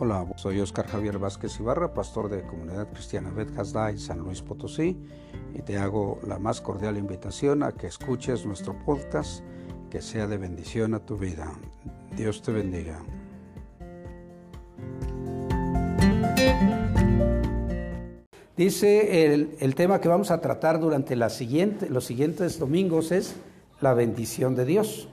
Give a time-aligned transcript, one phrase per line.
[0.00, 4.96] Hola, soy Oscar Javier Vázquez Ibarra, pastor de Comunidad Cristiana Bet en San Luis Potosí,
[5.52, 9.42] y te hago la más cordial invitación a que escuches nuestro podcast,
[9.90, 11.52] que sea de bendición a tu vida.
[12.16, 13.00] Dios te bendiga.
[18.56, 23.34] Dice el, el tema que vamos a tratar durante los siguientes domingos es
[23.80, 25.08] la bendición de Dios.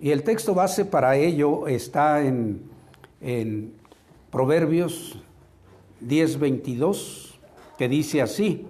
[0.00, 2.72] Y el texto base para ello está en
[3.24, 3.72] en
[4.34, 5.16] Proverbios
[6.00, 7.38] 10:22,
[7.78, 8.66] que dice así,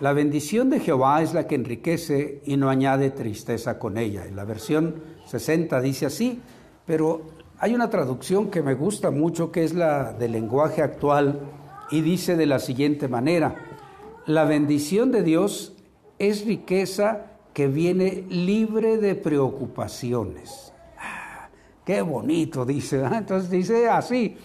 [0.00, 4.26] la bendición de Jehová es la que enriquece y no añade tristeza con ella.
[4.26, 6.42] En la versión 60 dice así,
[6.84, 7.22] pero
[7.58, 11.40] hay una traducción que me gusta mucho, que es la del lenguaje actual,
[11.90, 13.56] y dice de la siguiente manera,
[14.26, 15.74] la bendición de Dios
[16.18, 20.74] es riqueza que viene libre de preocupaciones.
[21.86, 23.02] Qué bonito, dice.
[23.02, 24.36] Entonces dice así,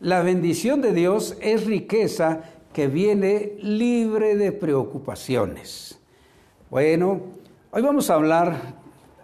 [0.00, 5.98] la bendición de Dios es riqueza que viene libre de preocupaciones.
[6.70, 7.20] Bueno,
[7.72, 8.74] hoy vamos a hablar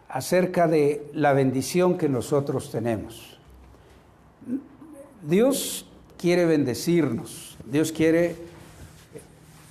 [0.08, 3.38] acerca de la bendición que nosotros tenemos.
[5.22, 5.86] Dios
[6.18, 8.34] quiere bendecirnos, Dios quiere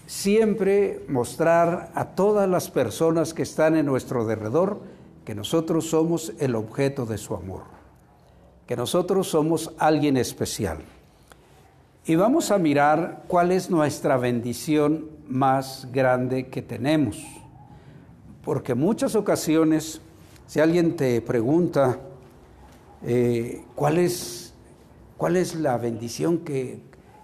[0.08, 4.82] siempre mostrar a todas las personas que están en nuestro derredor
[5.26, 7.73] que nosotros somos el objeto de su amor
[8.68, 10.80] que nosotros somos alguien especial.
[12.06, 17.24] Y vamos a mirar cuál es nuestra bendición más grande que tenemos.
[18.44, 20.02] Porque muchas ocasiones,
[20.48, 22.00] si alguien te pregunta
[23.06, 24.54] eh, ¿cuál, es,
[25.18, 26.80] cuál es la bendición que,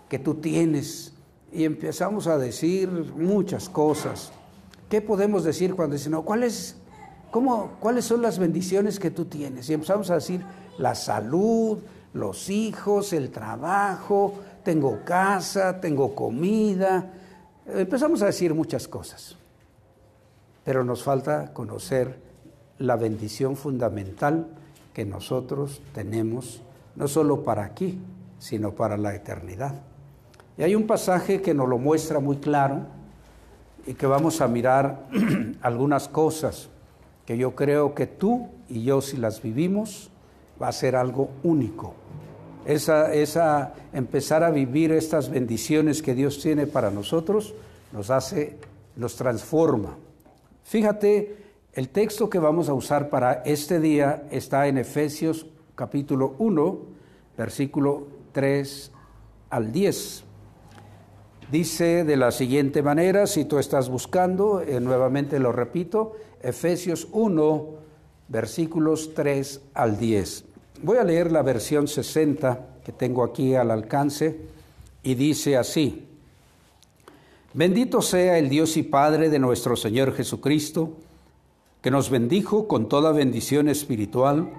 [0.09, 1.13] que tú tienes,
[1.51, 4.31] y empezamos a decir muchas cosas.
[4.89, 6.75] ¿Qué podemos decir cuando dicen, no, ¿cuál es,
[7.31, 9.69] cómo, ¿cuáles son las bendiciones que tú tienes?
[9.69, 10.43] Y empezamos a decir,
[10.77, 11.79] la salud,
[12.13, 17.13] los hijos, el trabajo, tengo casa, tengo comida.
[17.67, 19.35] Empezamos a decir muchas cosas,
[20.63, 22.19] pero nos falta conocer
[22.77, 24.47] la bendición fundamental
[24.93, 26.61] que nosotros tenemos,
[26.95, 27.99] no solo para aquí,
[28.39, 29.75] sino para la eternidad.
[30.57, 32.81] Y hay un pasaje que nos lo muestra muy claro
[33.85, 35.07] y que vamos a mirar
[35.61, 36.69] algunas cosas
[37.29, 40.09] que yo creo que tú y yo si las vivimos,
[40.59, 41.93] va a ser algo único.
[42.65, 47.53] Esa, esa, empezar a vivir estas bendiciones que Dios tiene para nosotros
[47.91, 48.57] nos hace,
[48.95, 49.95] nos transforma.
[50.63, 51.37] Fíjate,
[51.73, 55.45] el texto que vamos a usar para este día está en Efesios
[55.75, 56.79] capítulo 1,
[57.37, 58.91] versículo 3
[59.51, 60.23] al 10.
[61.51, 67.69] Dice de la siguiente manera, si tú estás buscando, eh, nuevamente lo repito, Efesios 1,
[68.27, 70.45] versículos 3 al 10.
[70.83, 74.39] Voy a leer la versión 60 que tengo aquí al alcance
[75.01, 76.05] y dice así,
[77.51, 80.91] Bendito sea el Dios y Padre de nuestro Señor Jesucristo,
[81.81, 84.51] que nos bendijo con toda bendición espiritual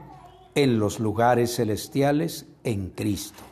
[0.56, 3.44] en los lugares celestiales en Cristo,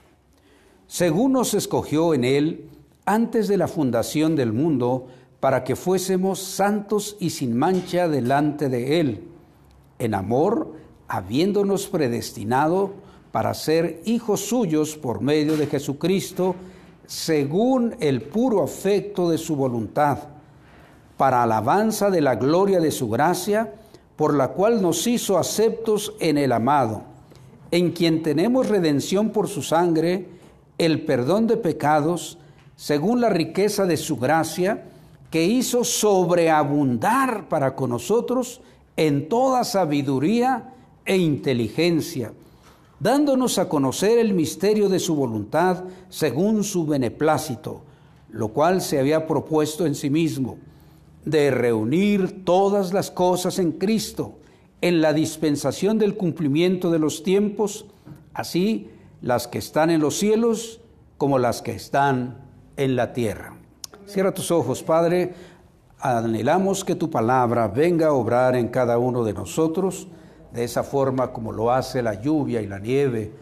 [0.88, 2.69] según nos escogió en Él
[3.08, 5.06] antes de la fundación del mundo,
[5.41, 9.28] para que fuésemos santos y sin mancha delante de Él,
[9.98, 10.74] en amor,
[11.08, 12.92] habiéndonos predestinado
[13.32, 16.54] para ser hijos suyos por medio de Jesucristo,
[17.06, 20.19] según el puro afecto de su voluntad,
[21.16, 23.72] para alabanza de la gloria de su gracia,
[24.16, 27.04] por la cual nos hizo aceptos en el amado,
[27.70, 30.28] en quien tenemos redención por su sangre,
[30.76, 32.36] el perdón de pecados,
[32.78, 34.84] según la riqueza de su gracia,
[35.32, 38.60] que hizo sobreabundar para con nosotros
[38.96, 40.74] en toda sabiduría
[41.04, 42.32] e inteligencia,
[43.00, 47.82] dándonos a conocer el misterio de su voluntad según su beneplácito,
[48.30, 50.56] lo cual se había propuesto en sí mismo,
[51.24, 54.38] de reunir todas las cosas en Cristo,
[54.82, 57.86] en la dispensación del cumplimiento de los tiempos,
[58.34, 58.88] así
[59.20, 60.81] las que están en los cielos
[61.16, 62.47] como las que están
[62.78, 63.54] en la tierra.
[64.06, 65.34] Cierra tus ojos, Padre.
[66.00, 70.08] Anhelamos que tu palabra venga a obrar en cada uno de nosotros
[70.52, 73.32] de esa forma como lo hace la lluvia y la nieve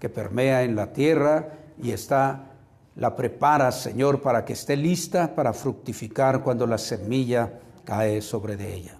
[0.00, 2.50] que permea en la tierra y está,
[2.96, 7.52] la prepara, Señor, para que esté lista para fructificar cuando la semilla
[7.84, 8.98] cae sobre de ella.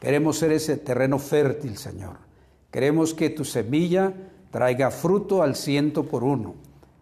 [0.00, 2.16] Queremos ser ese terreno fértil, Señor.
[2.70, 4.12] Queremos que tu semilla
[4.50, 6.54] traiga fruto al ciento por uno.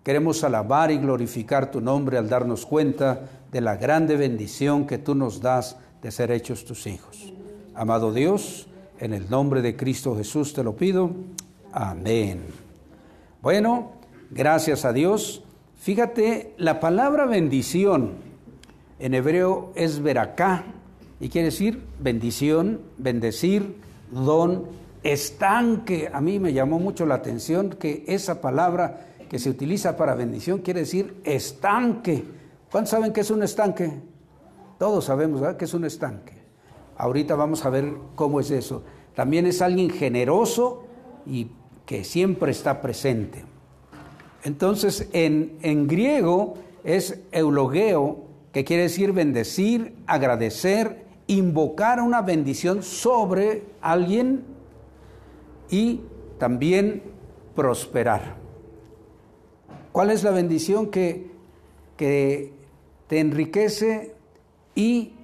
[0.07, 5.17] Queremos alabar y glorificar tu nombre al darnos cuenta de la grande bendición que tú
[5.17, 7.33] nos das de ser hechos tus hijos.
[7.75, 8.69] Amado Dios,
[9.01, 11.11] en el nombre de Cristo Jesús te lo pido.
[11.73, 12.45] Amén.
[13.43, 13.95] Bueno,
[14.31, 15.43] gracias a Dios.
[15.75, 18.13] Fíjate, la palabra bendición
[19.01, 20.67] en hebreo es veracá
[21.19, 23.75] y quiere decir bendición, bendecir,
[24.13, 24.67] don,
[25.03, 26.09] estanque.
[26.13, 30.59] A mí me llamó mucho la atención que esa palabra que se utiliza para bendición
[30.59, 32.25] quiere decir estanque.
[32.71, 33.93] ¿Cuántos saben qué es un estanque?
[34.79, 35.57] Todos sabemos ¿verdad?
[35.57, 36.35] que es un estanque.
[36.97, 38.83] Ahorita vamos a ver cómo es eso.
[39.15, 40.85] También es alguien generoso
[41.27, 41.49] y
[41.85, 43.45] que siempre está presente.
[44.45, 53.65] Entonces, en, en griego es eulogeo, que quiere decir bendecir, agradecer, invocar una bendición sobre
[53.81, 54.45] alguien
[55.71, 56.01] y
[56.39, 57.03] también
[57.55, 58.46] prosperar.
[59.97, 61.31] ¿Cuál es la bendición que,
[61.97, 62.53] que
[63.07, 64.15] te enriquece
[64.75, 65.15] y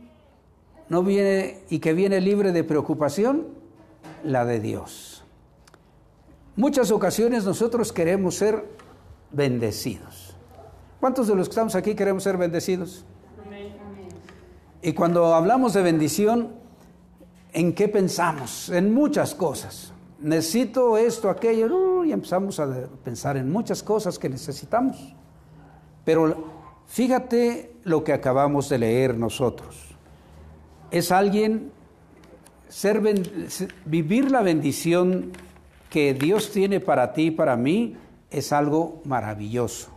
[0.88, 3.48] no viene y que viene libre de preocupación?
[4.24, 5.24] La de Dios.
[6.56, 8.64] Muchas ocasiones nosotros queremos ser
[9.30, 10.38] bendecidos.
[11.00, 13.04] ¿Cuántos de los que estamos aquí queremos ser bendecidos?
[14.80, 16.48] Y cuando hablamos de bendición,
[17.52, 18.70] ¿en qué pensamos?
[18.70, 19.91] En muchas cosas.
[20.22, 25.14] Necesito esto, aquello, y empezamos a pensar en muchas cosas que necesitamos.
[26.04, 26.44] Pero
[26.86, 29.76] fíjate lo que acabamos de leer nosotros.
[30.90, 31.72] Es alguien
[32.68, 33.02] ser
[33.84, 35.32] vivir la bendición
[35.90, 37.96] que Dios tiene para ti y para mí
[38.30, 39.90] es algo maravilloso.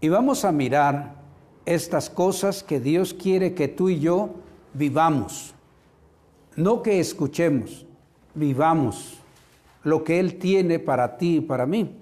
[0.00, 1.16] Y vamos a mirar
[1.66, 4.30] estas cosas que Dios quiere que tú y yo
[4.74, 5.54] vivamos.
[6.56, 7.86] No que escuchemos,
[8.38, 9.18] vivamos
[9.84, 11.96] lo que Él tiene para ti y para mí.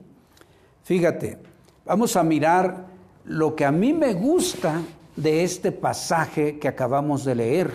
[0.83, 1.39] Fíjate,
[1.85, 2.87] vamos a mirar
[3.25, 4.83] lo que a mí me gusta
[5.17, 7.71] de este pasaje que acabamos de leer.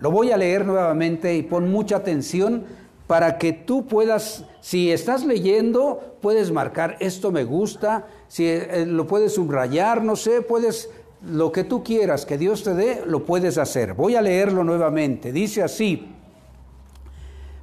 [0.00, 2.64] Lo voy a leer nuevamente y pon mucha atención
[3.06, 9.06] para que tú puedas, si estás leyendo, puedes marcar esto me gusta, si eh, lo
[9.06, 10.88] puedes subrayar, no sé, puedes,
[11.24, 13.94] lo que tú quieras que Dios te dé, lo puedes hacer.
[13.94, 15.32] Voy a leerlo nuevamente.
[15.32, 16.08] Dice así,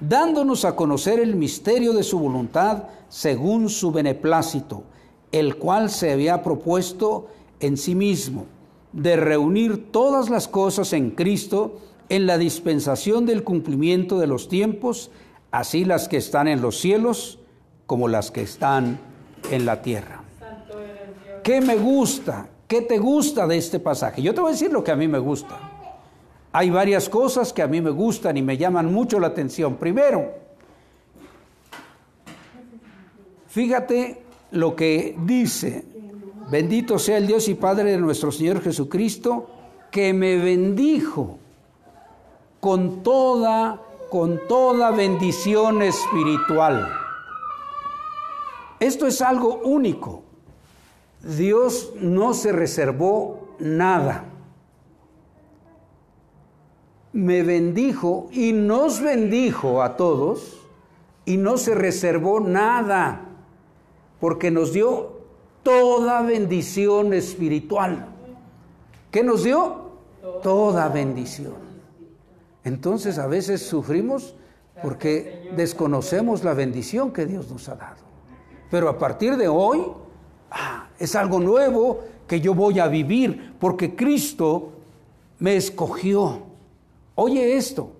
[0.00, 4.82] dándonos a conocer el misterio de su voluntad según su beneplácito,
[5.32, 7.28] el cual se había propuesto
[7.60, 8.46] en sí mismo,
[8.92, 15.10] de reunir todas las cosas en Cristo en la dispensación del cumplimiento de los tiempos,
[15.52, 17.38] así las que están en los cielos,
[17.86, 18.98] como las que están
[19.50, 20.24] en la tierra.
[21.44, 22.48] ¿Qué me gusta?
[22.66, 24.22] ¿Qué te gusta de este pasaje?
[24.22, 25.69] Yo te voy a decir lo que a mí me gusta.
[26.52, 29.76] Hay varias cosas que a mí me gustan y me llaman mucho la atención.
[29.76, 30.34] Primero,
[33.46, 35.84] fíjate lo que dice,
[36.50, 39.48] bendito sea el Dios y Padre de nuestro Señor Jesucristo,
[39.92, 41.38] que me bendijo
[42.58, 43.80] con toda,
[44.10, 46.88] con toda bendición espiritual.
[48.80, 50.22] Esto es algo único.
[51.22, 54.24] Dios no se reservó nada.
[57.12, 60.60] Me bendijo y nos bendijo a todos
[61.24, 63.26] y no se reservó nada
[64.20, 65.20] porque nos dio
[65.62, 68.06] toda bendición espiritual.
[69.10, 69.90] ¿Qué nos dio?
[70.42, 71.54] Toda bendición.
[72.64, 74.34] Entonces a veces sufrimos
[74.82, 78.02] porque desconocemos la bendición que Dios nos ha dado.
[78.70, 79.82] Pero a partir de hoy
[80.50, 84.72] ah, es algo nuevo que yo voy a vivir porque Cristo
[85.38, 86.49] me escogió.
[87.22, 87.92] Oye esto.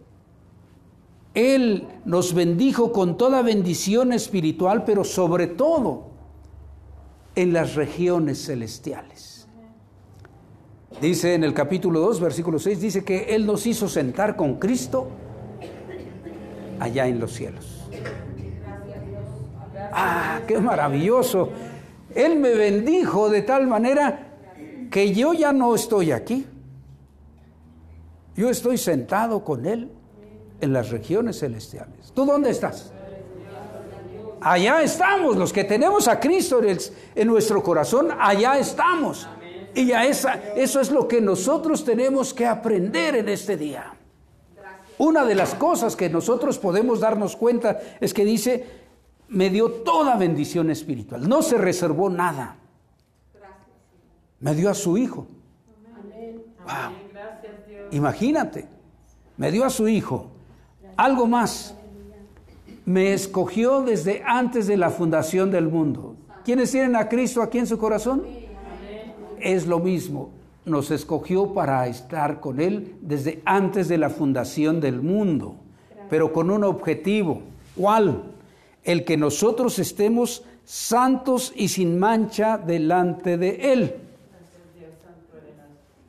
[1.35, 6.07] Él nos bendijo con toda bendición espiritual, pero sobre todo
[7.35, 9.47] en las regiones celestiales.
[11.03, 15.09] Dice en el capítulo 2, versículo 6, dice que Él nos hizo sentar con Cristo
[16.79, 17.91] allá en los cielos.
[19.93, 21.51] ¡Ah, qué maravilloso!
[22.15, 24.39] Él me bendijo de tal manera
[24.91, 26.47] que yo ya no estoy aquí.
[28.37, 29.91] Yo estoy sentado con Él
[30.61, 32.13] en las regiones celestiales.
[32.15, 32.93] ¿Tú dónde estás?
[34.41, 36.63] Allá estamos, los que tenemos a Cristo
[37.15, 39.29] en, nuestro corazón, allá estamos.
[39.75, 43.95] Y ya esa, eso es lo que nosotros tenemos que aprender en este día.
[44.99, 48.67] Una de las cosas que nosotros podemos darnos cuenta es que dice,
[49.29, 52.57] me dio toda bendición espiritual, no se reservó nada.
[54.41, 55.27] Me dio a su hijo.
[57.93, 58.67] Imagínate,
[59.37, 60.27] me dio a su hijo.
[60.97, 61.75] Algo más,
[62.85, 66.17] me escogió desde antes de la fundación del mundo.
[66.45, 68.25] ¿Quiénes tienen a Cristo aquí en su corazón?
[69.41, 70.31] Es lo mismo,
[70.65, 75.57] nos escogió para estar con Él desde antes de la fundación del mundo,
[76.09, 77.43] pero con un objetivo.
[77.77, 78.25] ¿Cuál?
[78.85, 83.95] El que nosotros estemos santos y sin mancha delante de Él.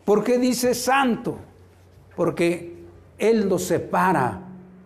[0.06, 1.38] ¿Por qué dice santo?
[2.16, 2.86] Porque
[3.18, 4.42] Él nos separa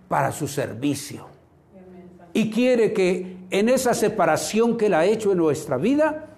[0.07, 1.27] para su servicio.
[2.33, 6.29] Y quiere que en esa separación que Él ha hecho en nuestra vida,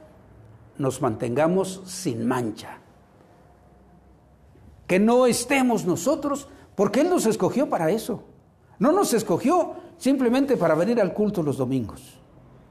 [0.77, 2.77] nos mantengamos sin mancha.
[4.86, 8.24] Que no estemos nosotros, porque Él nos escogió para eso.
[8.79, 12.20] No nos escogió simplemente para venir al culto los domingos.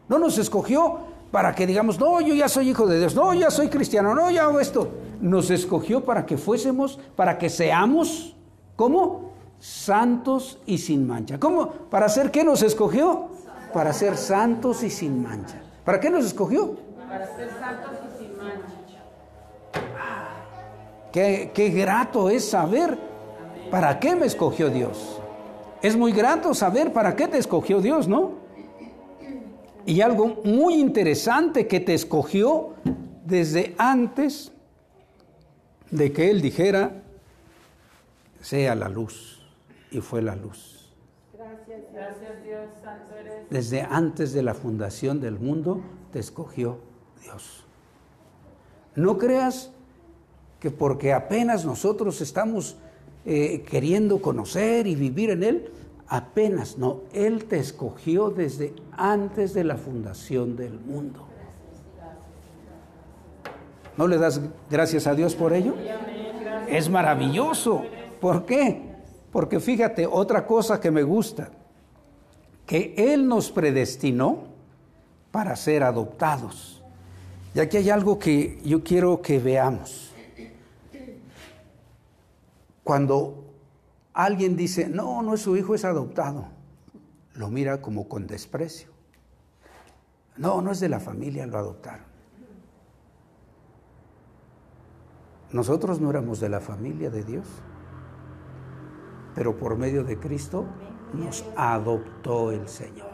[0.09, 3.51] No nos escogió para que digamos, no, yo ya soy hijo de Dios, no, ya
[3.51, 4.89] soy cristiano, no, ya hago esto.
[5.21, 8.37] Nos escogió para que fuésemos, para que seamos,
[8.77, 9.33] ¿cómo?
[9.59, 11.39] Santos y sin mancha.
[11.39, 11.69] ¿Cómo?
[11.69, 13.29] ¿Para ser qué nos escogió?
[13.73, 15.61] Para ser santos y sin mancha.
[15.85, 16.77] ¿Para qué nos escogió?
[17.09, 18.75] Para ser santos y sin mancha.
[21.13, 22.99] qué, qué grato es saber
[23.71, 25.21] para qué me escogió Dios.
[25.83, 28.46] Es muy grato saber para qué te escogió Dios, ¿no?
[29.87, 32.75] Y algo muy interesante que te escogió
[33.25, 34.53] desde antes
[35.91, 37.03] de que Él dijera,
[38.41, 39.41] sea la luz.
[39.91, 40.93] Y fue la luz.
[41.33, 43.49] Gracias, gracias Dios, santo eres.
[43.49, 45.81] Desde antes de la fundación del mundo
[46.13, 46.79] te escogió
[47.23, 47.65] Dios.
[48.97, 49.71] No creas
[50.59, 52.77] que porque apenas nosotros estamos
[53.25, 55.71] eh, queriendo conocer y vivir en Él,
[56.09, 61.27] apenas, no, Él te escogió desde antes de la fundación del mundo.
[63.97, 65.75] ¿No le das gracias a Dios por ello?
[66.69, 67.83] Es maravilloso.
[68.21, 68.83] ¿Por qué?
[69.33, 71.51] Porque fíjate, otra cosa que me gusta,
[72.67, 74.45] que Él nos predestinó
[75.31, 76.83] para ser adoptados.
[77.55, 80.13] Y aquí hay algo que yo quiero que veamos.
[82.85, 83.46] Cuando
[84.17, 86.49] alguien dice, no, no es su hijo, es adoptado,
[87.35, 88.89] lo mira como con desprecio.
[90.39, 92.07] No, no es de la familia, lo adoptaron.
[95.53, 97.47] Nosotros no éramos de la familia de Dios,
[99.35, 100.65] pero por medio de Cristo
[101.13, 103.07] nos adoptó el Señor.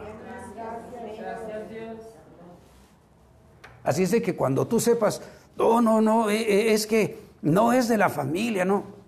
[3.83, 5.21] Así es de que cuando tú sepas,
[5.57, 9.02] no, no, no, e, e, es que no es de la familia, no.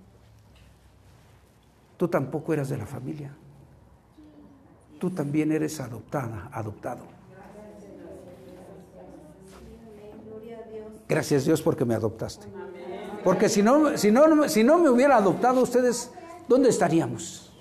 [1.96, 3.34] Tú tampoco eras de la familia.
[4.98, 7.04] Tú también eres adoptada, adoptado.
[11.08, 12.46] Gracias Dios porque me adoptaste.
[13.22, 16.10] Porque si no, si no, si no me hubiera adoptado ustedes,
[16.48, 17.52] ¿dónde estaríamos?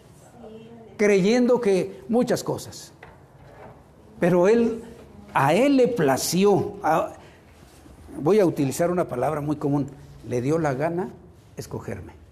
[0.97, 2.91] Creyendo que muchas cosas.
[4.19, 4.83] Pero él,
[5.33, 6.75] a él le plació,
[8.21, 9.89] voy a utilizar una palabra muy común,
[10.27, 11.09] le dio la gana
[11.57, 12.22] escogerme.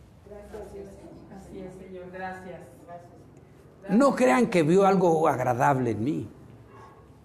[3.92, 6.30] No crean que vio algo agradable en mí.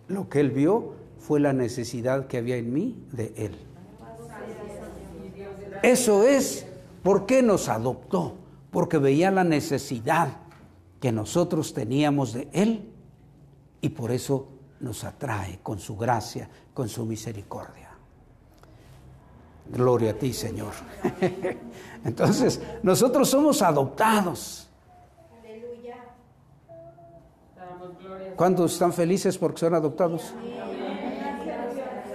[0.08, 3.56] Lo que él vio fue la necesidad que había en mí de él.
[5.82, 6.66] Eso es
[7.02, 8.34] por qué nos adoptó,
[8.70, 10.28] porque veía la necesidad
[11.00, 12.90] que nosotros teníamos de él
[13.80, 14.48] y por eso
[14.80, 17.90] nos atrae con su gracia, con su misericordia.
[19.68, 20.72] Gloria a ti, Señor.
[22.04, 24.65] Entonces, nosotros somos adoptados.
[28.36, 30.34] ¿Cuántos están felices porque son adoptados?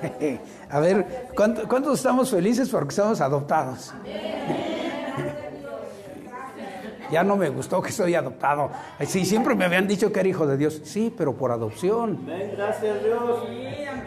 [0.69, 3.93] A ver, ¿cuántos estamos felices porque somos adoptados?
[7.11, 8.71] Ya no me gustó que soy adoptado.
[9.05, 10.79] Sí, siempre me habían dicho que era hijo de Dios.
[10.85, 12.25] Sí, pero por adopción.
[12.55, 13.43] Gracias Dios.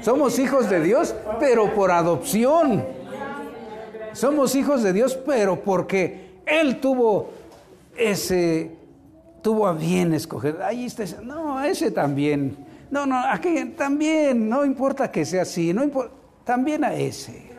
[0.01, 2.83] Somos hijos de Dios, pero por adopción.
[4.15, 7.29] Somos hijos de Dios, pero porque Él tuvo
[7.95, 8.71] ese
[9.45, 10.63] tuvo a bien escoger.
[10.63, 12.57] Ahí está, no, ese también.
[12.91, 17.53] No, no, aquel también, no importa que sea así, no importa, también a ese.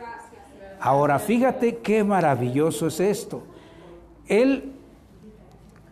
[0.80, 3.44] Ahora, fíjate qué maravilloso es esto.
[4.26, 4.72] Él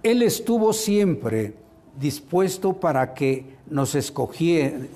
[0.02, 1.54] Él estuvo siempre
[1.96, 3.96] dispuesto para que nos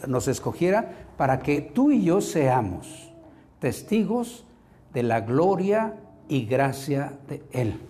[0.09, 3.13] nos escogiera para que tú y yo seamos
[3.61, 4.45] testigos
[4.93, 5.95] de la gloria
[6.29, 7.88] y gracia de Él.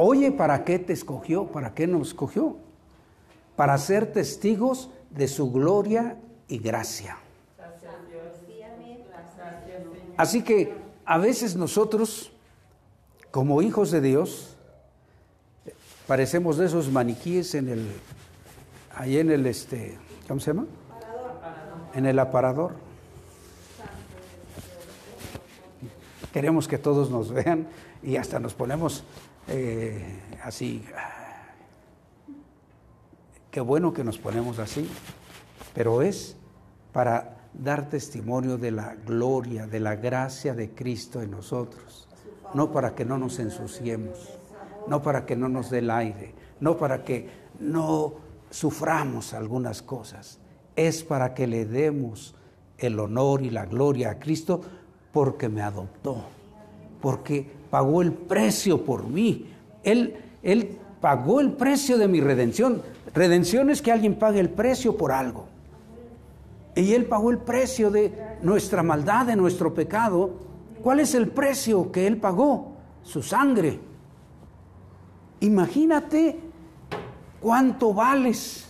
[0.00, 1.48] Oye, ¿para qué te escogió?
[1.48, 2.56] ¿Para qué nos escogió?
[3.56, 7.18] Para ser testigos de su gloria y gracia.
[10.16, 10.72] Así que
[11.04, 12.30] a veces nosotros,
[13.32, 14.56] como hijos de Dios,
[16.06, 17.88] parecemos de esos maniquíes en el,
[18.94, 20.66] ahí en el, este, ¿cómo se llama?
[21.94, 22.74] En el aparador.
[26.32, 27.66] Queremos que todos nos vean
[28.00, 29.02] y hasta nos ponemos
[29.48, 30.84] eh, así.
[33.50, 34.88] Qué bueno que nos ponemos así,
[35.74, 36.36] pero es
[36.92, 42.08] para dar testimonio de la gloria, de la gracia de Cristo en nosotros,
[42.54, 44.28] no para que no nos ensuciemos,
[44.86, 47.28] no para que no nos dé el aire, no para que
[47.58, 48.14] no
[48.50, 50.38] suframos algunas cosas,
[50.76, 52.34] es para que le demos
[52.78, 54.60] el honor y la gloria a Cristo
[55.12, 56.22] porque me adoptó,
[57.00, 59.46] porque pagó el precio por mí.
[59.82, 62.82] Él, él pagó el precio de mi redención.
[63.14, 65.46] Redención es que alguien pague el precio por algo.
[66.74, 70.30] Y Él pagó el precio de nuestra maldad, de nuestro pecado.
[70.82, 72.76] ¿Cuál es el precio que Él pagó?
[73.02, 73.80] Su sangre.
[75.40, 76.38] Imagínate
[77.40, 78.66] cuánto vales.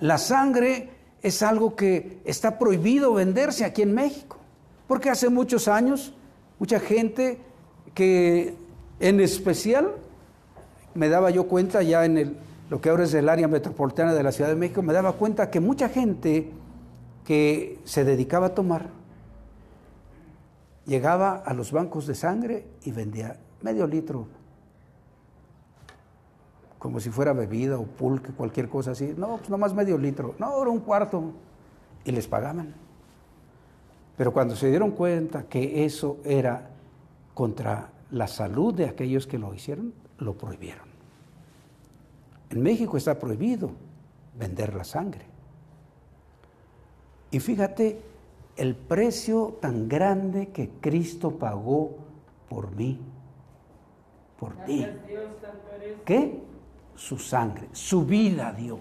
[0.00, 0.90] La sangre
[1.22, 4.38] es algo que está prohibido venderse aquí en México.
[4.86, 6.12] Porque hace muchos años,
[6.58, 7.38] mucha gente
[7.94, 8.54] que
[9.00, 9.92] en especial
[10.94, 12.36] me daba yo cuenta ya en
[12.70, 15.50] lo que ahora es el área metropolitana de la Ciudad de México, me daba cuenta
[15.50, 16.50] que mucha gente
[17.24, 18.88] que se dedicaba a tomar
[20.86, 24.26] llegaba a los bancos de sangre y vendía medio litro,
[26.78, 29.14] como si fuera bebida o pulque, cualquier cosa así.
[29.16, 31.32] No, pues nomás medio litro, no, era un cuarto,
[32.04, 32.74] y les pagaban.
[34.16, 36.70] Pero cuando se dieron cuenta que eso era
[37.34, 40.86] contra la salud de aquellos que lo hicieron, lo prohibieron.
[42.50, 43.70] En México está prohibido
[44.38, 45.24] vender la sangre.
[47.30, 48.00] Y fíjate
[48.56, 51.96] el precio tan grande que Cristo pagó
[52.48, 53.00] por mí,
[54.38, 54.86] por ti.
[56.04, 56.40] ¿Qué?
[56.94, 58.78] Su sangre, su vida dio.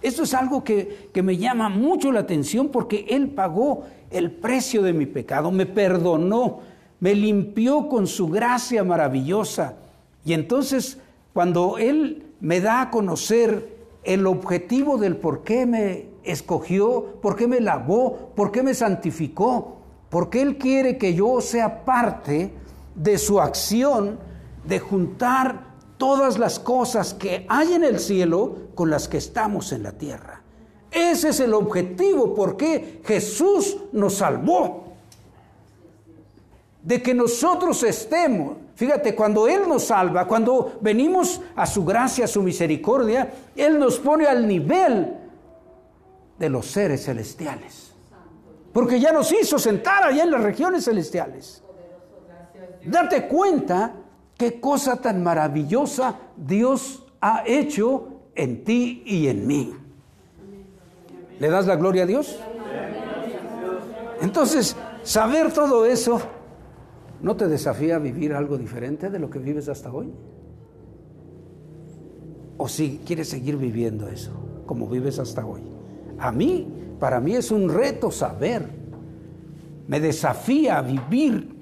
[0.00, 4.82] Esto es algo que, que, me llama mucho la atención porque Él pagó el precio
[4.82, 6.60] de mi pecado, me perdonó,
[7.00, 9.76] me limpió con su gracia maravillosa.
[10.24, 10.98] Y entonces,
[11.32, 17.46] cuando Él me da a conocer el objetivo del por qué me escogió, por qué
[17.46, 19.78] me lavó, por qué me santificó,
[20.10, 22.52] porque Él quiere que yo sea parte
[22.94, 24.18] de su acción
[24.66, 25.66] de juntar
[25.96, 30.42] todas las cosas que hay en el cielo con las que estamos en la tierra.
[30.96, 34.94] Ese es el objetivo, porque Jesús nos salvó.
[36.82, 42.28] De que nosotros estemos, fíjate, cuando Él nos salva, cuando venimos a su gracia, a
[42.28, 45.18] su misericordia, Él nos pone al nivel
[46.38, 47.92] de los seres celestiales.
[48.72, 51.62] Porque ya nos hizo sentar allá en las regiones celestiales.
[52.86, 53.92] Date cuenta
[54.38, 59.85] qué cosa tan maravillosa Dios ha hecho en ti y en mí.
[61.38, 62.38] ¿Le das la gloria a Dios?
[64.22, 66.20] Entonces, saber todo eso,
[67.20, 70.12] ¿no te desafía a vivir algo diferente de lo que vives hasta hoy?
[72.56, 74.32] ¿O si quieres seguir viviendo eso,
[74.66, 75.62] como vives hasta hoy?
[76.18, 76.66] A mí,
[76.98, 78.66] para mí es un reto saber.
[79.86, 81.54] Me desafía a vivir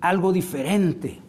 [0.00, 1.20] algo diferente.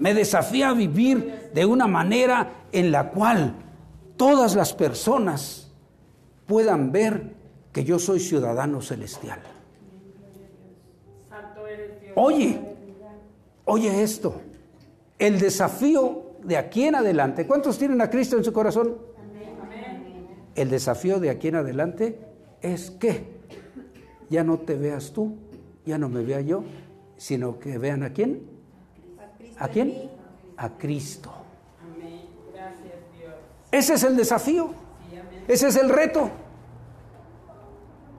[0.00, 3.54] Me desafía a vivir de una manera en la cual
[4.16, 5.63] todas las personas
[6.46, 7.34] puedan ver
[7.72, 9.40] que yo soy ciudadano celestial.
[12.16, 12.60] Oye,
[13.64, 14.40] oye esto,
[15.18, 18.96] el desafío de aquí en adelante, ¿cuántos tienen a Cristo en su corazón?
[20.54, 22.18] El desafío de aquí en adelante
[22.62, 23.34] es que
[24.30, 25.36] ya no te veas tú,
[25.84, 26.62] ya no me vea yo,
[27.16, 28.42] sino que vean a quién.
[29.58, 30.10] ¿A quién?
[30.56, 31.32] A Cristo.
[33.72, 34.83] Ese es el desafío.
[35.48, 36.30] Ese es el reto.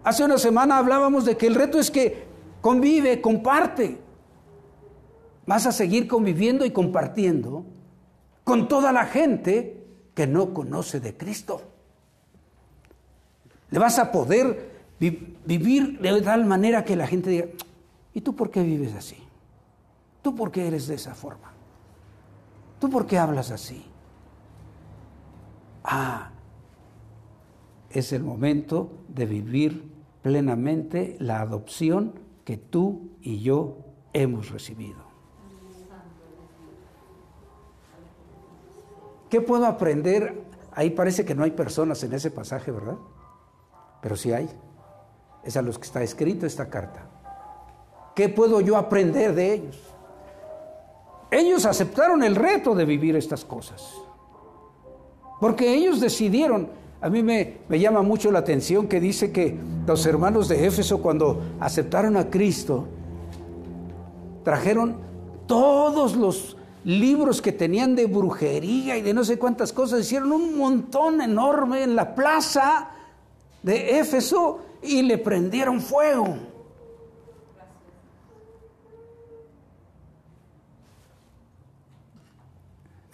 [0.04, 2.26] Hace una semana hablábamos de que el reto es que
[2.62, 4.00] convive, comparte.
[5.48, 7.66] Vas a seguir conviviendo y compartiendo
[8.44, 9.84] con toda la gente
[10.14, 11.62] que no conoce de Cristo.
[13.72, 17.48] Le vas a poder vivir de tal manera que la gente diga,
[18.14, 19.18] ¿y tú por qué vives así?
[20.22, 21.52] ¿Tú por qué eres de esa forma?
[22.80, 23.86] ¿Tú por qué hablas así?
[25.84, 26.32] Ah,
[28.00, 33.78] es el momento de vivir plenamente la adopción que tú y yo
[34.14, 35.06] hemos recibido.
[39.30, 40.44] ¿Qué puedo aprender?
[40.74, 42.98] Ahí parece que no hay personas en ese pasaje, ¿verdad?
[44.02, 44.50] Pero sí hay.
[45.44, 47.10] Es a los que está escrito esta carta.
[48.16, 49.96] ¿Qué puedo yo aprender de ellos?
[51.32, 53.94] Ellos aceptaron el reto de vivir estas cosas.
[55.40, 56.70] Porque ellos decidieron,
[57.02, 61.02] a mí me, me, llama mucho la atención que dice que los hermanos de Éfeso
[61.02, 62.88] cuando aceptaron a Cristo,
[64.44, 64.98] trajeron
[65.46, 70.58] todos los libros que tenían de brujería y de no sé cuántas cosas, hicieron un
[70.58, 72.92] montón enorme en la plaza
[73.64, 76.38] de Éfeso y le prendieron fuego.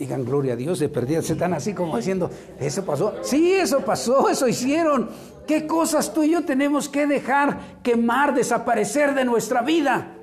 [0.02, 3.14] Digan gloria a Dios, de perdida se están así como diciendo, eso pasó.
[3.22, 5.12] Sí, eso pasó, eso hicieron.
[5.46, 10.16] ¿Qué cosas tú y yo tenemos que dejar quemar, desaparecer de nuestra vida?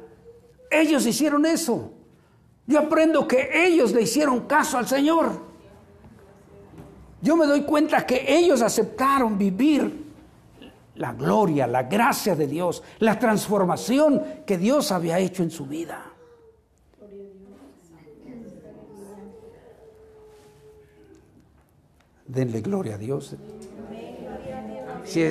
[0.68, 1.92] Ellos hicieron eso.
[2.66, 5.30] Yo aprendo que ellos le hicieron caso al Señor.
[7.22, 10.06] Yo me doy cuenta que ellos aceptaron vivir
[10.96, 16.07] la gloria, la gracia de Dios, la transformación que Dios había hecho en su vida.
[22.28, 23.36] Denle gloria a Dios.
[25.04, 25.22] Si,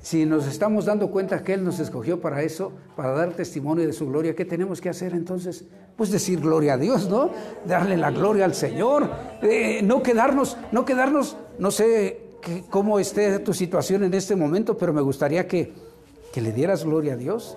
[0.00, 3.92] si, nos estamos dando cuenta que Él nos escogió para eso, para dar testimonio de
[3.92, 5.64] su gloria, ¿qué tenemos que hacer entonces?
[5.96, 7.30] Pues decir gloria a Dios, ¿no?
[7.66, 9.10] Darle la gloria al Señor.
[9.42, 12.22] Eh, no quedarnos, no quedarnos, no sé
[12.70, 15.72] cómo esté tu situación en este momento, pero me gustaría que,
[16.32, 17.56] que le dieras gloria a Dios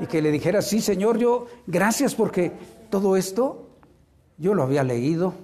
[0.00, 2.52] y que le dijeras, sí, Señor, yo, gracias porque
[2.90, 3.68] todo esto
[4.38, 5.34] yo lo había leído,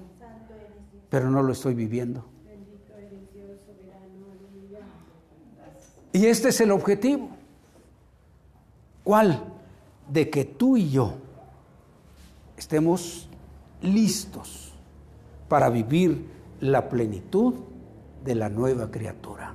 [1.12, 2.24] pero no lo estoy viviendo.
[6.10, 7.28] Y este es el objetivo.
[9.04, 9.44] ¿Cuál?
[10.10, 11.12] De que tú y yo
[12.56, 13.28] estemos
[13.82, 14.72] listos
[15.50, 17.56] para vivir la plenitud
[18.24, 19.52] de la nueva criatura.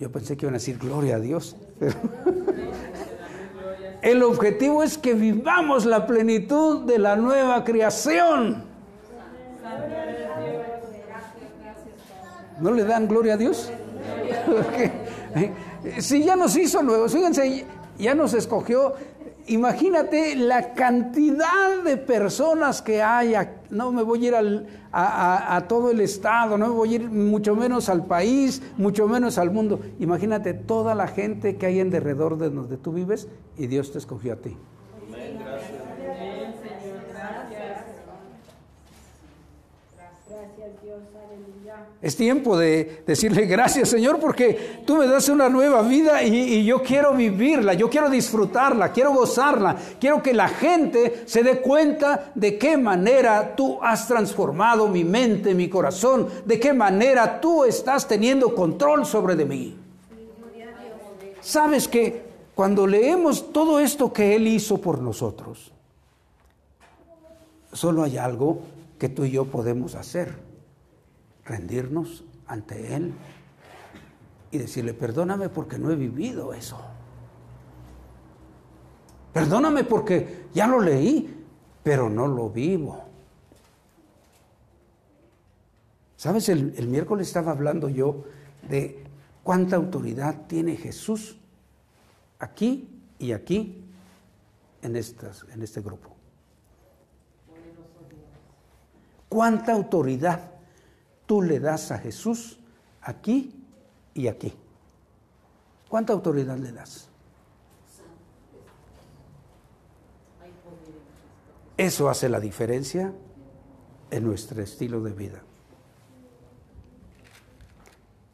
[0.00, 1.54] Yo pensé que iban a decir gloria a Dios.
[4.08, 8.64] El objetivo es que vivamos la plenitud de la nueva creación.
[12.58, 13.70] ¿No le dan gloria a Dios?
[15.98, 17.66] si ya nos hizo nuevos, fíjense,
[17.98, 18.94] ya nos escogió.
[19.48, 23.34] Imagínate la cantidad de personas que hay.
[23.70, 27.56] No me voy a ir a, todo el estado, no me voy a ir mucho
[27.56, 29.80] menos al país, mucho menos al mundo.
[29.98, 33.98] Imagínate toda la gente que hay en derredor de donde tú vives y Dios te
[33.98, 34.56] escogió a ti.
[42.00, 46.80] Es tiempo de decirle gracias Señor porque tú me das una nueva vida y, yo
[46.80, 52.56] quiero vivirla, yo quiero disfrutarla, quiero gozarla, quiero que la gente se dé cuenta de
[52.56, 58.54] qué manera tú has transformado mi mente, mi corazón, de qué manera tú estás teniendo
[58.54, 59.76] control sobre de mí.
[61.40, 62.22] Sabes que
[62.54, 65.72] cuando leemos todo esto que Él hizo por nosotros,
[67.72, 68.60] solo hay algo
[69.00, 70.47] que tú y yo podemos hacer
[71.48, 73.14] rendirnos ante Él
[74.50, 76.78] y decirle, perdóname porque no he vivido eso.
[79.32, 81.44] Perdóname porque ya lo leí,
[81.82, 83.04] pero no lo vivo.
[86.16, 86.48] ¿Sabes?
[86.48, 88.24] El, miércoles estaba hablando yo
[88.68, 89.04] de
[89.42, 91.38] cuánta autoridad tiene Jesús
[92.38, 93.84] aquí y aquí
[94.82, 96.16] en, estas, en este grupo.
[99.28, 100.57] ¿Cuánta autoridad
[101.28, 102.58] tú le das a Jesús
[103.02, 103.54] aquí
[104.14, 104.52] y aquí.
[105.88, 107.10] ¿Cuánta autoridad le das?
[111.76, 113.12] Eso hace la diferencia
[114.10, 115.42] en nuestro estilo de vida.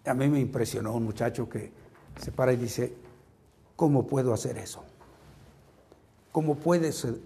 [0.07, 1.73] A mí me impresionó un muchacho que
[2.21, 2.95] se para y dice,
[3.75, 4.85] ¿cómo puedo hacer eso?
[6.31, 6.57] ¿Cómo,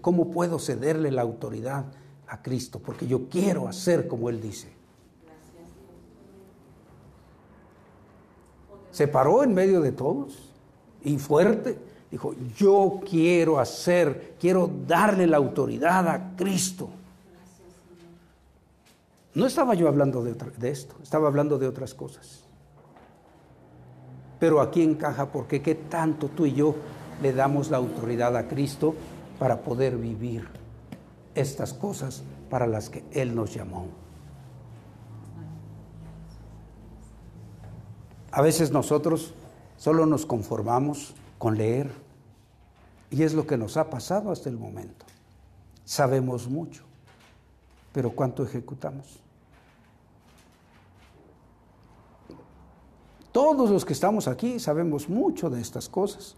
[0.01, 1.85] ¿Cómo puedo cederle la autoridad
[2.27, 2.79] a Cristo?
[2.79, 4.78] Porque yo quiero hacer como Él dice.
[8.91, 10.51] Se paró en medio de todos
[11.03, 11.77] y fuerte.
[12.11, 16.89] Dijo, yo quiero hacer, quiero darle la autoridad a Cristo.
[19.35, 20.35] No estaba yo hablando de,
[20.69, 22.43] esto, estaba hablando de otras cosas.
[24.39, 26.75] Pero aquí encaja porque qué tanto tú y yo
[27.21, 28.95] le damos la autoridad a Cristo
[29.37, 30.47] para poder vivir
[31.35, 33.87] estas cosas para las que Él nos llamó.
[38.31, 39.33] A veces nosotros
[39.77, 41.91] solo nos conformamos con leer
[43.09, 45.05] y es lo que nos ha pasado hasta el momento.
[45.83, 46.83] Sabemos mucho,
[47.91, 49.19] pero ¿cuánto ejecutamos?
[53.31, 56.35] Todos los que estamos aquí sabemos mucho de estas cosas.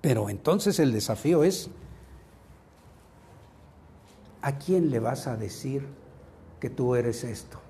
[0.00, 1.70] Pero entonces el desafío es,
[4.42, 5.86] ¿a quién le vas a decir
[6.60, 7.63] que tú eres esto?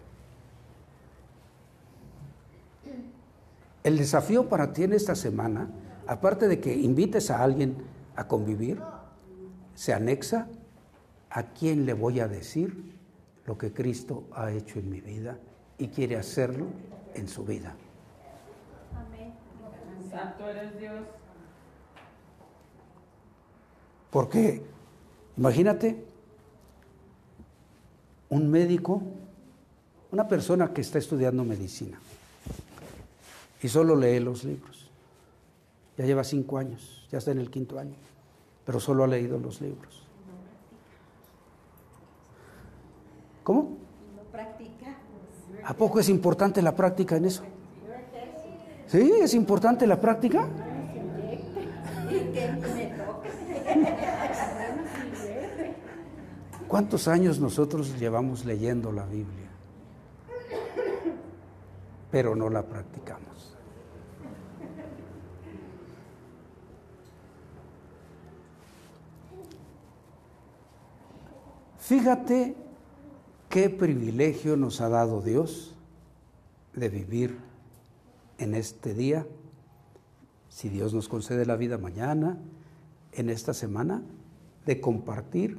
[3.85, 5.69] El desafío para ti en esta semana,
[6.07, 7.77] aparte de que invites a alguien
[8.17, 8.81] a convivir,
[9.75, 10.49] se anexa
[11.29, 12.99] a quién le voy a decir
[13.45, 15.39] lo que Cristo ha hecho en mi vida
[15.77, 16.69] y quiere hacerlo
[17.13, 17.77] en su vida.
[18.97, 19.35] Amén.
[20.11, 21.05] Santo eres Dios.
[24.11, 24.63] Porque,
[25.37, 26.07] imagínate,
[28.31, 29.03] un médico,
[30.11, 32.01] una persona que está estudiando medicina
[33.65, 34.91] y solo lee los libros.
[35.97, 37.95] Ya lleva cinco años, ya está en el quinto año,
[38.67, 40.07] pero solo ha leído los libros.
[43.43, 43.79] ¿Cómo?
[45.65, 47.43] ¿A poco es importante la práctica en eso?
[48.87, 49.11] ¿Sí?
[49.23, 50.47] ¿Es importante la práctica?
[56.69, 59.49] ¿Cuántos años nosotros llevamos leyendo la Biblia?
[62.11, 63.34] Pero no la practicamos.
[71.85, 72.55] Fíjate
[73.51, 75.75] qué privilegio nos ha dado Dios
[76.73, 77.37] de vivir
[78.39, 79.27] en este día,
[80.49, 82.39] si Dios nos concede la vida mañana,
[83.13, 84.01] en esta semana,
[84.65, 85.59] de compartir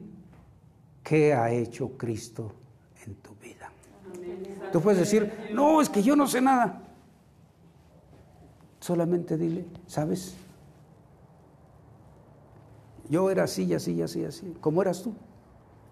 [1.04, 2.54] qué ha hecho Cristo
[3.06, 3.70] en tu vida.
[4.72, 6.82] Tú puedes decir, no, es que yo no sé nada.
[8.80, 10.34] Solamente dile, ¿sabes?
[13.12, 14.56] Yo era así, así, así, así.
[14.60, 15.14] ¿Cómo eras tú?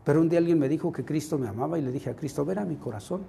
[0.03, 2.43] Pero un día alguien me dijo que Cristo me amaba y le dije a Cristo,
[2.43, 3.21] ven a mi corazón.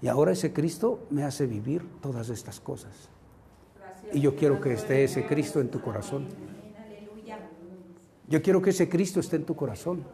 [0.00, 3.10] Y ahora ese Cristo me hace vivir todas estas cosas.
[4.12, 6.26] Y yo quiero que esté ese Cristo en tu corazón.
[8.28, 10.04] Yo quiero que ese Cristo esté en tu corazón.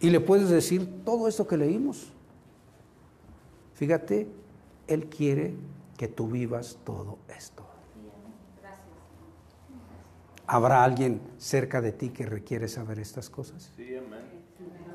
[0.00, 2.12] Y le puedes decir todo esto que leímos.
[3.74, 4.28] Fíjate,
[4.86, 5.54] Él quiere
[5.96, 7.67] que tú vivas todo esto.
[10.50, 13.70] ¿Habrá alguien cerca de ti que requiere saber estas cosas?
[13.76, 14.20] Sí, amén.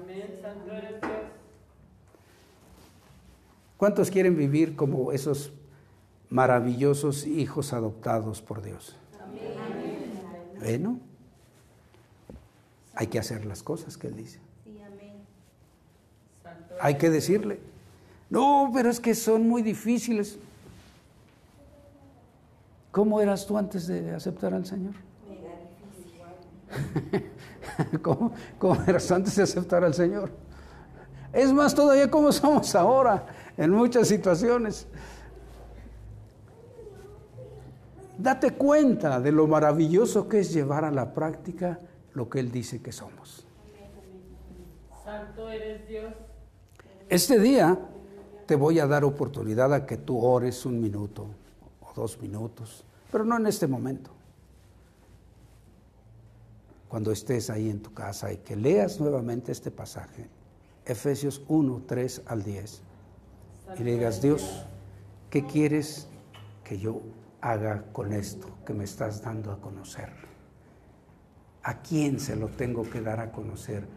[0.02, 1.12] Amén, Santo eres Dios.
[3.78, 5.54] ¿Cuántos quieren vivir como esos
[6.32, 8.96] maravillosos hijos adoptados por Dios?
[9.22, 10.60] Amén.
[10.60, 11.00] Bueno,
[12.96, 14.40] hay que hacer las cosas que Él dice.
[14.64, 15.14] Sí, amén.
[16.82, 17.60] Hay que decirle,
[18.32, 20.40] no, pero es que son muy difíciles.
[22.92, 24.96] ¿Cómo eras tú antes de aceptar al Señor?
[28.02, 28.34] ¿Cómo,
[28.88, 30.32] eras antes de aceptar al Señor?
[31.32, 33.26] Es más, todavía como somos ahora
[33.58, 34.88] en muchas situaciones.
[38.18, 41.80] Date cuenta de lo maravilloso que es llevar a la práctica
[42.14, 43.48] lo que Él dice que somos.
[45.04, 46.14] Santo eres Dios.
[47.10, 47.78] Este día
[48.46, 51.26] te voy a dar oportunidad a que tú ores un minuto
[51.82, 54.12] o dos minutos, pero no en este momento
[56.94, 60.30] cuando estés ahí en tu casa y que leas nuevamente este pasaje,
[60.86, 62.84] Efesios 1, 3 al 10,
[63.80, 64.68] y le digas, Dios,
[65.32, 66.08] ¿qué quieres
[66.64, 67.02] que yo
[67.42, 70.12] haga con esto que me estás dando a conocer?
[71.64, 73.88] ¿A quién se lo tengo que dar a conocer?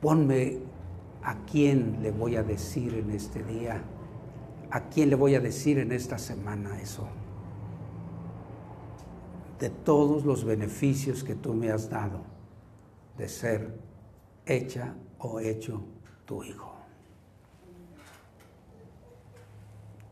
[0.00, 0.60] Ponme
[1.22, 3.82] a quién le voy a decir en este día,
[4.70, 7.06] a quién le voy a decir en esta semana eso
[9.60, 12.22] de todos los beneficios que tú me has dado
[13.18, 13.74] de ser
[14.46, 15.82] hecha o hecho
[16.24, 16.74] tu hijo.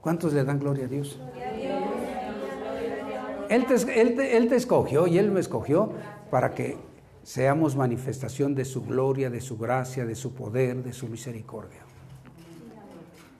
[0.02, 1.18] ¿Cuántos le dan gloria a Dios?
[3.48, 4.00] Él te,
[4.36, 5.92] él, te, escogió y Él me escogió
[6.30, 6.76] para que
[7.22, 11.80] seamos manifestación de su gloria, de su gracia, de su poder, de su misericordia.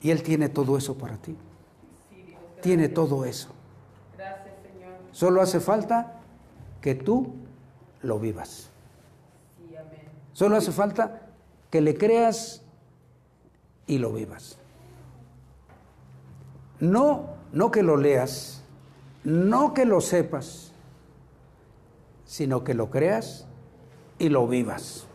[0.01, 1.35] Y Él tiene todo eso para ti.
[2.61, 3.53] Tiene todo eso.
[5.11, 6.19] Solo hace falta
[6.81, 7.33] que tú
[8.01, 8.69] lo vivas.
[10.33, 11.21] Solo hace falta
[11.69, 12.61] que le creas
[13.87, 14.57] y lo vivas.
[16.79, 18.63] No, no que lo leas,
[19.23, 20.71] no que lo sepas,
[22.25, 23.47] sino que lo creas
[24.17, 25.05] y lo vivas.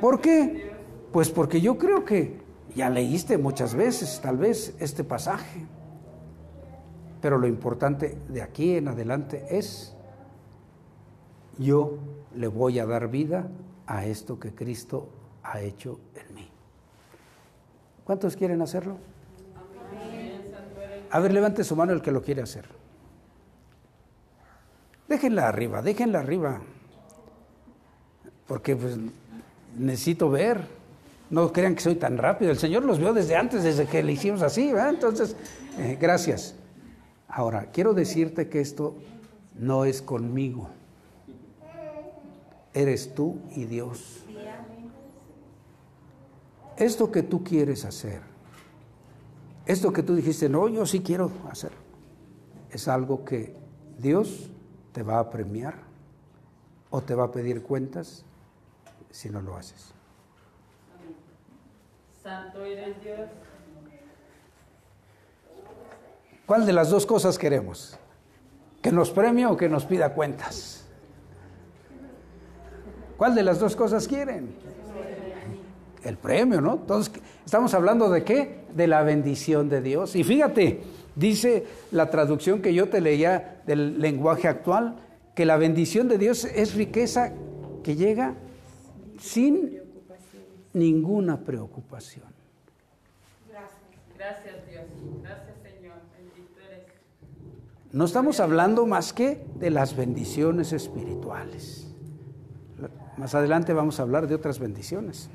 [0.00, 0.72] ¿Por qué?
[1.12, 2.40] Pues porque yo creo que
[2.74, 5.66] ya leíste muchas veces, tal vez, este pasaje.
[7.26, 9.92] Pero lo importante de aquí en adelante es,
[11.58, 11.98] yo
[12.36, 13.48] le voy a dar vida
[13.84, 15.08] a esto que Cristo
[15.42, 16.48] ha hecho en mí.
[18.04, 18.98] ¿Cuántos quieren hacerlo?
[21.10, 22.66] A ver, levante su mano el que lo quiere hacer.
[25.08, 26.60] Déjenla arriba, déjenla arriba.
[28.46, 28.98] Porque pues,
[29.76, 30.60] necesito ver.
[31.30, 32.52] No crean que soy tan rápido.
[32.52, 34.70] El Señor los vio desde antes, desde que le hicimos así.
[34.70, 35.34] Entonces,
[35.76, 36.54] eh, gracias.
[37.36, 38.96] Ahora, quiero decirte que esto
[39.56, 40.70] no es conmigo.
[42.72, 44.24] Eres tú y Dios.
[46.78, 48.22] Esto que tú quieres hacer,
[49.66, 51.72] esto que tú dijiste, no, yo sí quiero hacer,
[52.70, 53.54] es algo que
[53.98, 54.50] Dios
[54.92, 55.74] te va a premiar
[56.88, 58.24] o te va a pedir cuentas
[59.10, 59.92] si no lo haces.
[62.22, 63.28] Santo eres Dios.
[66.46, 67.98] ¿Cuál de las dos cosas queremos?
[68.80, 70.86] ¿Que nos premie o que nos pida cuentas?
[73.16, 74.54] ¿Cuál de las dos cosas quieren?
[76.04, 76.74] El premio, ¿no?
[76.74, 77.12] Entonces,
[77.44, 78.60] estamos hablando de qué?
[78.74, 80.14] De la bendición de Dios.
[80.14, 80.82] Y fíjate,
[81.16, 84.96] dice la traducción que yo te leía del lenguaje actual,
[85.34, 87.32] que la bendición de Dios es riqueza
[87.82, 88.34] que llega
[89.18, 89.80] sin
[90.74, 92.26] ninguna preocupación.
[94.16, 94.66] Gracias.
[94.68, 94.84] Dios.
[95.22, 95.96] Gracias Señor.
[97.96, 101.86] No estamos hablando más que de las bendiciones espirituales.
[103.16, 105.30] Más adelante vamos a hablar de otras bendiciones.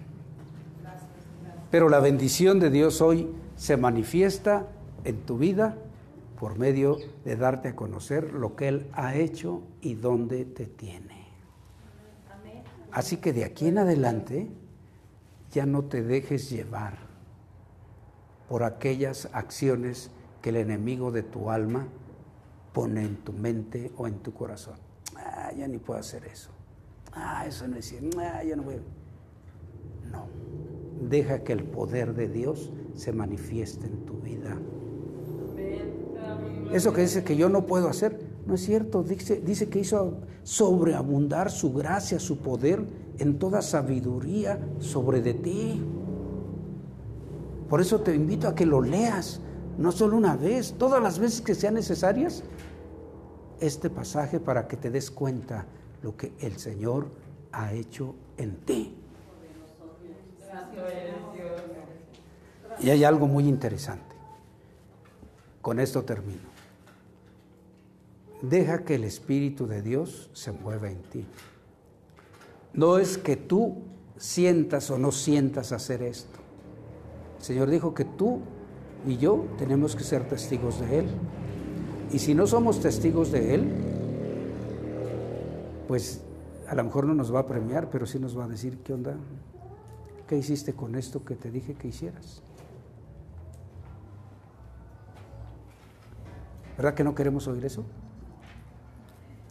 [1.72, 4.68] Pero la bendición de Dios hoy se manifiesta
[5.06, 5.76] en tu vida
[6.40, 11.30] por medio de darte a conocer lo que Él ha hecho y dónde te tiene.
[12.92, 14.52] Así que de aquí en adelante
[15.52, 17.00] ya no te dejes llevar
[18.48, 20.12] por aquellas acciones
[20.44, 21.88] que el enemigo de tu alma
[22.74, 24.76] pone en tu mente o en tu corazón.
[25.16, 26.50] Ah, ya ni puedo hacer eso.
[27.14, 28.20] Ah, eso no es cierto.
[28.20, 28.76] Ah, ya no voy.
[30.12, 30.28] No.
[31.10, 34.58] Deja que el poder de Dios se manifieste en tu vida.
[36.72, 39.04] Eso que dice que yo no puedo hacer, no es cierto.
[39.04, 42.86] Dice, dice que hizo sobreabundar su gracia, su poder
[43.18, 45.82] en toda sabiduría sobre de ti.
[47.70, 49.42] Por eso te invito a que lo leas,
[49.78, 52.44] no solo una vez, todas las veces que sean necesarias,
[53.60, 55.66] este pasaje para que te des cuenta
[56.02, 57.08] lo que el Señor
[57.52, 58.96] ha hecho en ti.
[62.80, 64.16] Y hay algo muy interesante.
[65.62, 66.50] Con esto termino.
[68.42, 71.26] Deja que el Espíritu de Dios se mueva en ti.
[72.74, 73.84] No es que tú
[74.18, 76.40] sientas o no sientas hacer esto.
[77.38, 78.42] El Señor dijo que tú
[79.06, 81.08] y yo tenemos que ser testigos de Él.
[82.12, 83.68] Y si no somos testigos de Él,
[85.88, 86.24] pues
[86.68, 88.94] a lo mejor no nos va a premiar, pero sí nos va a decir, ¿qué
[88.94, 89.16] onda?
[90.28, 92.42] ¿Qué hiciste con esto que te dije que hicieras?
[96.78, 97.84] ¿Verdad que no queremos oír eso?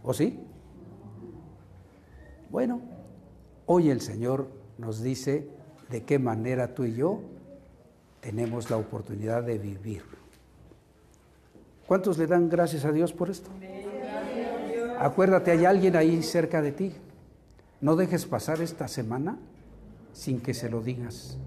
[0.03, 0.41] ¿O sí?
[2.51, 2.81] Bueno,
[3.67, 5.49] hoy el Señor nos dice
[5.91, 7.21] de qué manera tú y yo
[8.21, 10.03] tenemos la oportunidad de vivir.
[11.87, 13.51] ¿Cuántos le dan gracias a Dios por esto?
[14.99, 16.93] Acuérdate, hay alguien ahí cerca de ti.
[17.81, 19.39] No dejes pasar esta semana
[20.13, 21.39] sin que se lo digas.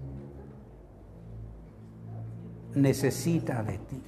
[2.74, 4.02] Necesita de ti.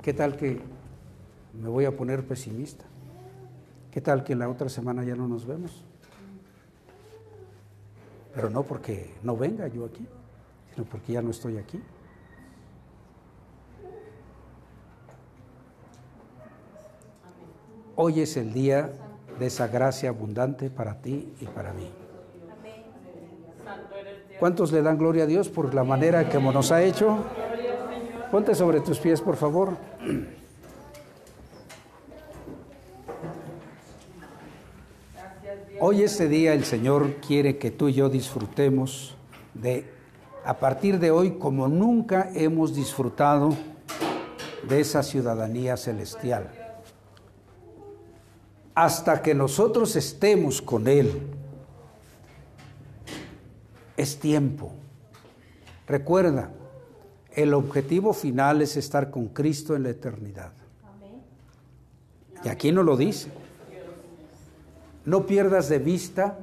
[0.00, 0.60] ¿Qué tal que
[1.60, 2.84] me voy a poner pesimista?
[3.90, 5.84] ¿Qué tal que la otra semana ya no nos vemos?
[8.34, 10.06] Pero no porque no venga yo aquí,
[10.82, 11.80] porque ya no estoy aquí.
[17.96, 18.90] Hoy es el día
[19.38, 21.88] de esa gracia abundante para ti y para mí.
[24.40, 27.18] ¿Cuántos le dan gloria a Dios por la manera que nos ha hecho?
[28.32, 29.76] Ponte sobre tus pies, por favor.
[35.78, 39.16] Hoy este día el Señor quiere que tú y yo disfrutemos
[39.54, 39.84] de,
[40.44, 43.56] a partir de hoy, como nunca hemos disfrutado
[44.68, 46.50] de esa ciudadanía celestial.
[48.74, 51.22] Hasta que nosotros estemos con Él,
[53.96, 54.72] es tiempo.
[55.86, 56.50] Recuerda,
[57.30, 60.52] El objetivo final es estar con Cristo en la eternidad.
[62.44, 63.28] Y aquí no lo dice.
[65.04, 66.38] No pierdas de vista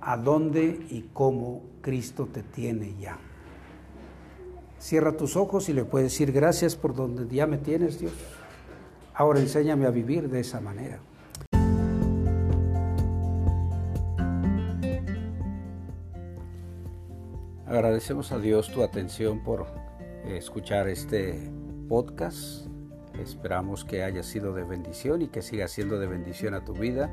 [0.00, 3.18] a dónde y cómo Cristo te tiene ya.
[4.78, 8.14] Cierra tus ojos y le puedes decir gracias por donde ya me tienes, Dios.
[9.12, 10.98] Ahora enséñame a vivir de esa manera.
[17.66, 19.66] Agradecemos a Dios tu atención por
[20.26, 21.50] escuchar este
[21.88, 22.66] podcast.
[23.20, 27.10] Esperamos que haya sido de bendición y que siga siendo de bendición a tu vida.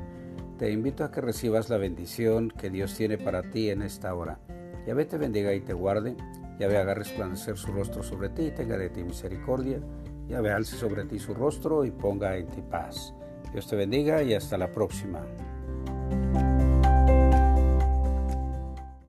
[0.58, 4.38] Te invito a que recibas la bendición que Dios tiene para ti en esta hora.
[4.86, 6.16] Yahvé te bendiga y te guarde.
[6.58, 9.80] Yahvé haga resplandecer su rostro sobre ti y tenga de ti misericordia.
[10.28, 13.14] Yahvé alce sobre ti su rostro y ponga en ti paz.
[13.52, 15.20] Dios te bendiga y hasta la próxima.